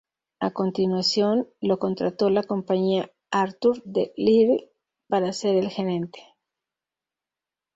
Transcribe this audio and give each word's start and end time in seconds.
A 0.39 0.49
continuación 0.49 1.47
lo 1.61 1.77
contrató 1.77 2.31
la 2.31 2.41
compañía 2.41 3.11
Arthur 3.29 3.83
D. 3.85 4.13
Little 4.17 4.71
para 5.07 5.31
ser 5.31 5.55
el 5.55 5.69
gerente. 5.69 6.21